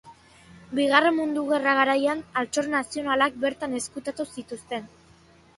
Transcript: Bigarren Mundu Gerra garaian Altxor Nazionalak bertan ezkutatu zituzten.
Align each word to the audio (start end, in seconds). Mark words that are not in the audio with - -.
Bigarren 0.79 1.15
Mundu 1.17 1.43
Gerra 1.51 1.75
garaian 1.81 2.25
Altxor 2.43 2.71
Nazionalak 2.77 3.39
bertan 3.45 3.79
ezkutatu 3.81 4.29
zituzten. 4.37 4.91